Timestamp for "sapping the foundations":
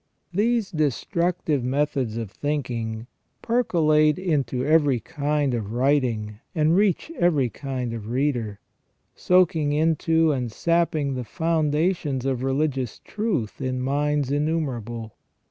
10.51-12.25